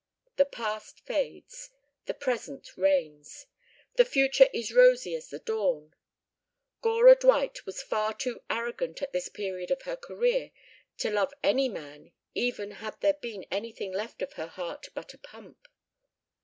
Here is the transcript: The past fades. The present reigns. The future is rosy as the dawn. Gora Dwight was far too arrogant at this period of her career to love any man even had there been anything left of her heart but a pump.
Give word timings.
The 0.37 0.45
past 0.45 0.99
fades. 1.05 1.69
The 2.07 2.15
present 2.15 2.75
reigns. 2.75 3.45
The 3.97 4.03
future 4.03 4.49
is 4.51 4.73
rosy 4.73 5.13
as 5.13 5.29
the 5.29 5.37
dawn. 5.37 5.93
Gora 6.81 7.13
Dwight 7.13 7.67
was 7.67 7.83
far 7.83 8.15
too 8.15 8.41
arrogant 8.49 9.03
at 9.03 9.13
this 9.13 9.29
period 9.29 9.69
of 9.69 9.83
her 9.83 9.95
career 9.95 10.53
to 10.97 11.11
love 11.11 11.35
any 11.43 11.69
man 11.69 12.13
even 12.33 12.71
had 12.71 12.99
there 13.01 13.13
been 13.13 13.45
anything 13.51 13.91
left 13.93 14.23
of 14.23 14.33
her 14.33 14.47
heart 14.47 14.89
but 14.95 15.13
a 15.13 15.19
pump. 15.19 15.67